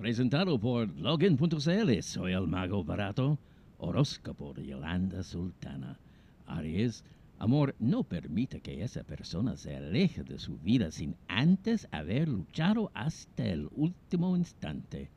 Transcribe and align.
Presentado 0.00 0.58
por 0.58 0.88
Login.cl, 0.98 2.02
soy 2.02 2.32
el 2.32 2.46
mago 2.46 2.82
barato, 2.82 3.38
horóscopo 3.76 4.54
de 4.54 4.64
Yolanda 4.68 5.22
Sultana. 5.22 5.98
Aries, 6.46 7.04
amor, 7.38 7.74
no 7.78 8.02
permita 8.02 8.60
que 8.60 8.82
esa 8.82 9.04
persona 9.04 9.58
se 9.58 9.76
aleje 9.76 10.24
de 10.24 10.38
su 10.38 10.56
vida 10.56 10.90
sin 10.90 11.16
antes 11.28 11.86
haber 11.90 12.28
luchado 12.28 12.90
hasta 12.94 13.44
el 13.44 13.68
último 13.76 14.38
instante. 14.38 15.10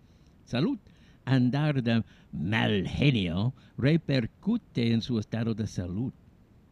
Salud, 0.43 0.77
andar 1.23 1.81
de 1.81 2.03
mal 2.33 2.85
genio 2.85 3.53
repercute 3.77 4.91
en 4.91 5.01
su 5.01 5.17
estado 5.17 5.53
de 5.53 5.65
salud. 5.65 6.11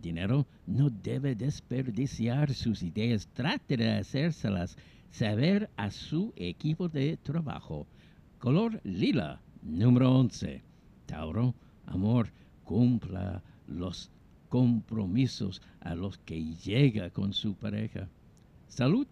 Dinero, 0.02 0.46
no 0.68 0.90
debe 0.90 1.34
desperdiciar 1.34 2.54
sus 2.54 2.84
ideas, 2.84 3.30
trate 3.34 3.78
de 3.78 3.90
hacérselas 3.90 4.76
saber 5.12 5.70
a 5.78 5.92
su 5.92 6.34
equipo 6.36 6.90
de 6.90 7.16
trabajo. 7.16 7.88
Color 8.42 8.82
lila, 8.84 9.40
número 9.62 10.12
11. 10.16 10.64
Tauro, 11.06 11.54
amor, 11.86 12.32
cumpla 12.64 13.44
los 13.68 14.10
compromisos 14.50 15.62
a 15.80 15.94
los 15.94 16.18
que 16.18 16.56
llega 16.56 17.12
con 17.12 17.34
su 17.34 17.54
pareja. 17.54 18.10
Salud, 18.68 19.06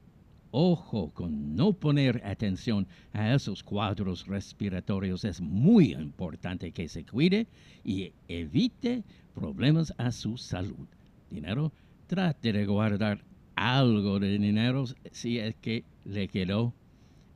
ojo 0.49 1.11
con 1.13 1.55
no 1.55 1.73
poner 1.73 2.25
atención 2.25 2.87
a 3.13 3.35
esos 3.35 3.61
cuadros 3.61 4.25
respiratorios. 4.25 5.23
Es 5.23 5.39
muy 5.41 5.93
importante 5.93 6.71
que 6.71 6.89
se 6.89 7.05
cuide 7.05 7.45
y 7.84 8.11
evite 8.27 9.03
problemas 9.35 9.93
a 9.99 10.11
su 10.11 10.39
salud. 10.39 10.87
Dinero, 11.29 11.71
trate 12.07 12.51
de 12.51 12.65
guardar 12.65 13.23
algo 13.53 14.20
de 14.20 14.39
dinero 14.39 14.85
si 15.11 15.37
es 15.37 15.53
que 15.57 15.84
le 16.03 16.27
quedó. 16.27 16.73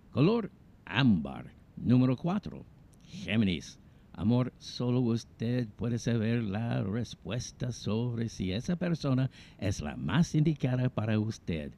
Color 0.10 0.50
ámbar, 0.86 1.52
número 1.76 2.16
4. 2.16 2.64
Géminis. 3.06 3.80
Amor, 4.14 4.54
solo 4.60 5.00
usted 5.00 5.68
puede 5.70 5.98
saber 5.98 6.44
la 6.44 6.84
respuesta 6.84 7.72
sobre 7.72 8.30
si 8.30 8.52
esa 8.52 8.76
persona 8.76 9.32
es 9.58 9.82
la 9.82 9.96
más 9.96 10.36
indicada 10.36 10.90
para 10.90 11.20
usted. 11.20 11.72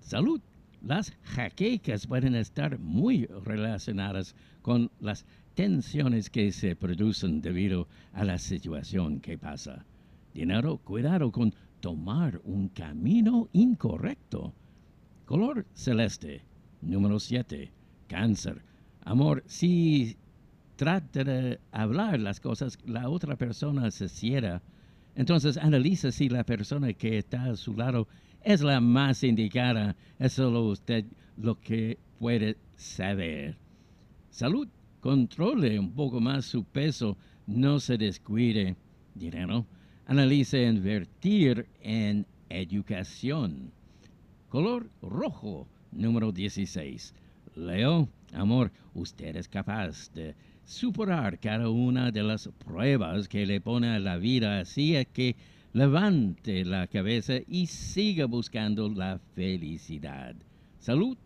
Salud. 0.00 0.40
Las 0.82 1.12
jaquecas 1.22 2.06
pueden 2.06 2.34
estar 2.34 2.78
muy 2.78 3.26
relacionadas 3.26 4.34
con 4.62 4.90
las 5.00 5.24
tensiones 5.54 6.28
que 6.30 6.52
se 6.52 6.76
producen 6.76 7.40
debido 7.40 7.88
a 8.12 8.24
la 8.24 8.38
situación 8.38 9.20
que 9.20 9.38
pasa. 9.38 9.84
Dinero, 10.34 10.78
cuidado 10.78 11.32
con 11.32 11.54
tomar 11.80 12.40
un 12.44 12.68
camino 12.68 13.48
incorrecto. 13.52 14.52
Color 15.24 15.64
celeste, 15.72 16.42
número 16.82 17.18
7, 17.18 17.72
cáncer. 18.06 18.62
Amor, 19.06 19.44
si 19.46 20.16
trata 20.74 21.22
de 21.22 21.60
hablar 21.70 22.18
las 22.18 22.40
cosas, 22.40 22.76
la 22.84 23.08
otra 23.08 23.36
persona 23.36 23.92
se 23.92 24.08
cierra. 24.08 24.60
Entonces 25.14 25.56
analiza 25.56 26.10
si 26.10 26.28
la 26.28 26.42
persona 26.42 26.92
que 26.92 27.18
está 27.18 27.44
a 27.44 27.56
su 27.56 27.74
lado 27.74 28.08
es 28.42 28.62
la 28.62 28.80
más 28.80 29.22
indicada. 29.22 29.94
Es 30.18 30.32
solo 30.32 30.64
usted 30.64 31.04
lo 31.36 31.60
que 31.60 31.98
puede 32.18 32.56
saber. 32.76 33.56
Salud, 34.30 34.66
controle 35.00 35.78
un 35.78 35.92
poco 35.92 36.18
más 36.20 36.44
su 36.44 36.64
peso, 36.64 37.16
no 37.46 37.78
se 37.78 37.96
descuide. 37.96 38.74
Dinero, 39.14 39.66
analice 40.06 40.66
invertir 40.66 41.68
en 41.80 42.26
educación. 42.48 43.70
Color 44.48 44.90
rojo, 45.00 45.68
número 45.92 46.32
16. 46.32 47.14
Leo, 47.56 48.06
amor, 48.34 48.70
usted 48.92 49.34
es 49.34 49.48
capaz 49.48 50.12
de 50.12 50.34
superar 50.66 51.38
cada 51.38 51.70
una 51.70 52.10
de 52.10 52.22
las 52.22 52.48
pruebas 52.48 53.28
que 53.28 53.46
le 53.46 53.62
pone 53.62 53.98
la 53.98 54.18
vida, 54.18 54.60
así 54.60 54.94
que 55.14 55.36
levante 55.72 56.66
la 56.66 56.86
cabeza 56.86 57.34
y 57.48 57.66
siga 57.66 58.26
buscando 58.26 58.90
la 58.90 59.18
felicidad. 59.34 60.36
Salud. 60.78 61.16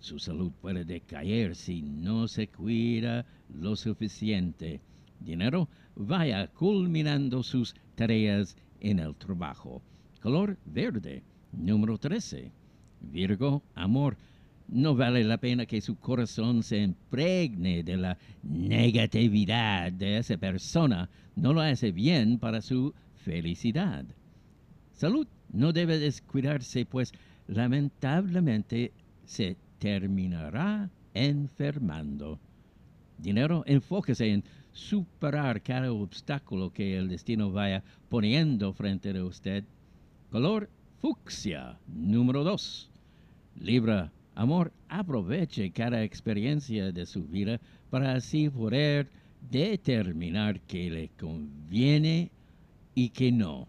Su 0.00 0.18
salud 0.18 0.52
puede 0.60 0.84
decaer 0.84 1.54
si 1.54 1.82
no 1.82 2.26
se 2.28 2.48
cuida 2.48 3.24
lo 3.48 3.76
suficiente. 3.76 4.80
Dinero, 5.20 5.68
vaya 5.94 6.48
culminando 6.48 7.42
sus 7.42 7.74
tareas 7.94 8.56
en 8.80 8.98
el 8.98 9.14
trabajo. 9.14 9.82
Color 10.20 10.58
verde, 10.64 11.22
número 11.52 11.96
13. 11.96 12.50
Virgo, 13.00 13.62
amor, 13.74 14.16
no 14.68 14.94
vale 14.94 15.22
la 15.24 15.38
pena 15.38 15.66
que 15.66 15.80
su 15.80 15.96
corazón 15.96 16.62
se 16.62 16.78
impregne 16.78 17.82
de 17.82 17.96
la 17.96 18.18
negatividad 18.42 19.92
de 19.92 20.18
esa 20.18 20.36
persona. 20.36 21.08
No 21.34 21.52
lo 21.52 21.60
hace 21.60 21.92
bien 21.92 22.38
para 22.38 22.60
su 22.60 22.92
felicidad. 23.14 24.04
Salud 24.92 25.26
no 25.52 25.72
debe 25.72 25.98
descuidarse, 25.98 26.84
pues 26.84 27.12
lamentablemente 27.46 28.92
se 29.24 29.56
terminará 29.78 30.90
enfermando. 31.14 32.38
Dinero, 33.18 33.62
enfóquese 33.66 34.32
en 34.32 34.44
superar 34.72 35.62
cada 35.62 35.92
obstáculo 35.92 36.72
que 36.72 36.96
el 36.96 37.08
destino 37.08 37.50
vaya 37.50 37.82
poniendo 38.08 38.72
frente 38.72 39.16
a 39.16 39.24
usted. 39.24 39.64
Color 40.30 40.68
fucsia, 41.00 41.78
número 41.86 42.44
2. 42.44 42.90
Libra, 43.60 44.12
amor, 44.36 44.72
aproveche 44.88 45.72
cada 45.72 46.04
experiencia 46.04 46.92
de 46.92 47.06
su 47.06 47.24
vida 47.24 47.58
para 47.90 48.14
así 48.14 48.48
poder 48.48 49.10
determinar 49.50 50.60
qué 50.60 50.90
le 50.90 51.08
conviene 51.18 52.30
y 52.94 53.08
qué 53.08 53.32
no. 53.32 53.66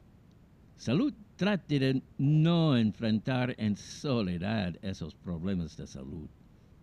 Salud, 0.76 1.14
trate 1.38 1.80
de 1.80 2.02
no 2.18 2.78
enfrentar 2.78 3.56
en 3.58 3.76
soledad 3.78 4.76
esos 4.82 5.16
problemas 5.16 5.76
de 5.78 5.88
salud. 5.88 6.28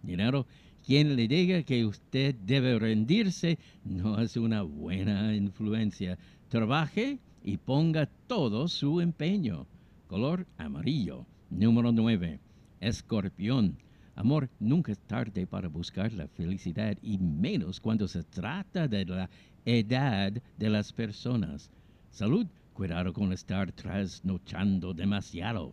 Dinero, 0.03 0.47
quien 0.85 1.17
le 1.17 1.29
diga 1.29 1.63
que 1.63 1.85
usted 1.85 2.35
debe 2.35 2.79
rendirse 2.79 3.59
no 3.85 4.21
es 4.21 4.37
una 4.37 4.63
buena 4.63 5.35
influencia. 5.35 6.19
Trabaje 6.49 7.19
y 7.43 7.59
ponga 7.59 8.07
todo 8.27 8.67
su 8.69 9.01
empeño. 9.01 9.67
Color 10.07 10.47
amarillo. 10.59 11.27
Número 11.51 11.93
9. 11.93 12.39
Escorpión. 12.87 13.79
Amor, 14.15 14.49
nunca 14.61 14.93
es 14.93 14.99
tarde 15.01 15.47
para 15.47 15.69
buscar 15.69 16.13
la 16.13 16.29
felicidad 16.29 16.97
y 17.03 17.19
menos 17.19 17.81
cuando 17.81 18.07
se 18.07 18.23
trata 18.23 18.87
de 18.87 19.05
la 19.07 19.31
edad 19.65 20.33
de 20.57 20.71
las 20.71 20.93
personas. 20.93 21.71
Salud, 22.11 22.47
cuidado 22.75 23.13
con 23.13 23.33
estar 23.33 23.73
trasnochando 23.73 24.95
demasiado. 24.95 25.73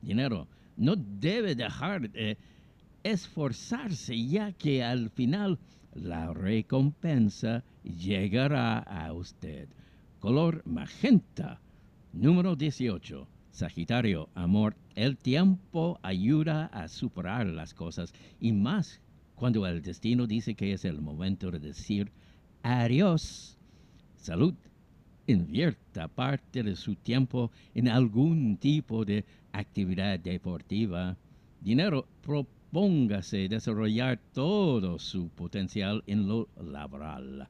Dinero, 0.00 0.46
no 0.76 0.94
debe 0.96 1.54
dejar 1.54 2.08
de 2.10 2.38
esforzarse 3.02 4.16
ya 4.24 4.52
que 4.52 4.82
al 4.82 5.10
final 5.10 5.58
la 5.94 6.32
recompensa 6.32 7.62
llegará 7.82 8.78
a 8.78 9.12
usted. 9.12 9.68
Color 10.20 10.62
magenta. 10.64 11.60
Número 12.12 12.54
18. 12.56 13.26
Sagitario, 13.52 14.30
amor, 14.34 14.74
el 14.94 15.18
tiempo 15.18 15.98
ayuda 16.02 16.66
a 16.66 16.88
superar 16.88 17.46
las 17.46 17.74
cosas 17.74 18.14
y 18.40 18.52
más 18.52 18.98
cuando 19.34 19.66
el 19.66 19.82
destino 19.82 20.26
dice 20.26 20.54
que 20.54 20.72
es 20.72 20.86
el 20.86 21.02
momento 21.02 21.50
de 21.50 21.58
decir 21.58 22.10
adiós. 22.62 23.58
Salud. 24.16 24.54
Invierta 25.26 26.08
parte 26.08 26.62
de 26.62 26.74
su 26.76 26.94
tiempo 26.96 27.50
en 27.74 27.88
algún 27.88 28.56
tipo 28.56 29.04
de 29.04 29.24
actividad 29.52 30.18
deportiva. 30.18 31.16
Dinero, 31.60 32.06
propóngase 32.22 33.48
desarrollar 33.48 34.18
todo 34.32 34.98
su 34.98 35.28
potencial 35.28 36.02
en 36.06 36.26
lo 36.26 36.48
laboral. 36.56 37.46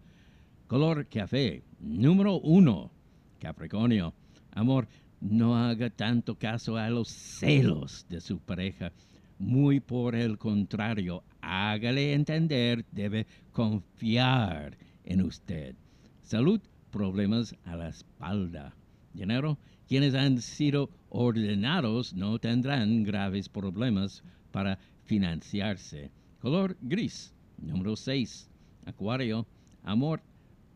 Color 0.67 1.07
café, 1.07 1.63
número 1.79 2.41
uno. 2.41 2.91
Capricornio, 3.39 4.13
amor, 4.53 4.89
no 5.23 5.57
haga 5.57 5.89
tanto 5.89 6.35
caso 6.35 6.77
a 6.77 6.91
los 6.91 7.09
celos 7.09 8.05
de 8.09 8.21
su 8.21 8.41
pareja. 8.41 8.93
Muy 9.39 9.81
por 9.81 10.15
el 10.15 10.37
contrario, 10.37 11.23
hágale 11.41 12.13
entender, 12.13 12.85
debe 12.91 13.27
confiar 13.53 14.77
en 15.05 15.23
usted. 15.23 15.77
Salud, 16.23 16.61
problemas 16.91 17.55
a 17.65 17.77
la 17.77 17.89
espalda. 17.89 18.75
Dinero, 19.15 19.59
quienes 19.87 20.15
han 20.15 20.41
sido 20.41 20.91
ordenados 21.09 22.15
no 22.15 22.39
tendrán 22.39 23.05
graves 23.05 23.49
problemas 23.49 24.23
para 24.51 24.79
financiarse. 25.05 26.11
Color 26.41 26.77
gris, 26.81 27.33
número 27.59 27.95
6. 27.95 28.49
Acuario, 28.87 29.47
amor, 29.85 30.21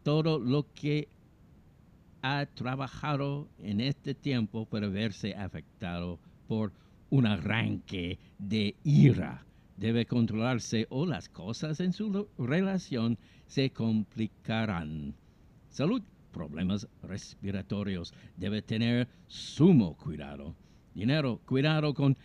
todo 0.05 0.39
lo 0.39 0.73
que 0.73 1.09
ha 2.27 2.45
trabajado 2.47 3.49
en 3.61 3.81
este 3.81 4.13
tiempo 4.15 4.67
puede 4.67 4.89
verse 4.89 5.35
afectado 5.35 6.19
por 6.49 6.73
un 7.09 7.25
arranque 7.25 8.19
de 8.39 8.75
ira. 8.83 9.45
debe 9.77 10.07
controlarse 10.07 10.87
o 10.91 11.07
las 11.07 11.29
cosas 11.29 11.79
en 11.81 11.93
su 11.93 12.27
relación 12.39 13.17
se 13.47 13.71
complicarán. 13.71 15.15
Salud, 15.69 16.03
problemas 16.33 16.89
respiratorios, 17.03 18.13
debe 18.37 18.61
tener 18.63 19.07
sumo 19.29 19.97
cuidado. 19.97 20.57
Dinero, 20.95 21.41
cuidado 21.45 21.95
con 21.95 22.17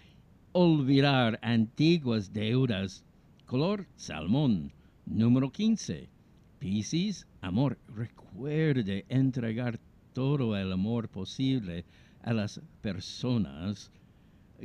olvidar 0.54 1.38
antiguas 1.44 2.34
deudas. 2.34 3.04
Color 3.46 3.86
salmón. 3.98 4.72
Número 5.06 5.52
15. 5.52 6.10
Piscis, 6.58 7.28
amor, 7.42 7.78
recuerde 7.96 9.06
entregar 9.10 9.80
todo 10.14 10.56
el 10.58 10.72
amor 10.72 11.10
posible 11.10 11.86
a 12.24 12.34
las 12.34 12.62
personas 12.82 13.92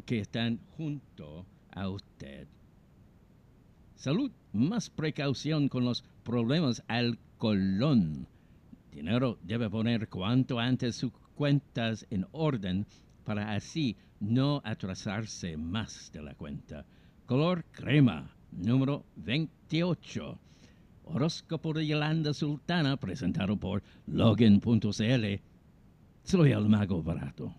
que 0.04 0.20
están 0.20 0.58
junto 0.76 1.46
a 1.70 1.88
usted. 1.88 2.46
Salud, 3.94 4.31
más 4.52 4.90
precaución 4.90 5.69
con 5.69 5.84
los 5.84 6.04
problemas 6.22 6.82
al 6.87 7.19
colon. 7.38 8.26
Dinero 8.93 9.38
debe 9.43 9.70
poner 9.70 10.08
cuanto 10.08 10.58
antes 10.58 10.96
sus 10.96 11.12
cuentas 11.34 12.06
en 12.10 12.26
orden 12.32 12.87
para 13.25 13.52
así 13.54 13.96
no 14.20 14.60
atrasarse 14.64 15.56
más 15.56 16.10
de 16.12 16.22
la 16.22 16.34
cuenta. 16.34 16.84
Color 17.26 17.64
crema, 17.72 18.31
número 18.52 19.04
28. 19.16 20.38
Horóscopo 21.06 21.73
de 21.73 21.87
Yolanda 21.87 22.35
Sultana, 22.35 22.97
presentado 22.97 23.56
por 23.56 23.82
Login.cl. 24.06 25.41
Soy 26.25 26.50
el 26.53 26.69
mago 26.69 27.03
barato. 27.03 27.55